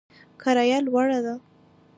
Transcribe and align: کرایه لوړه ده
کرایه 0.41 0.77
لوړه 0.85 1.19
ده 1.25 1.35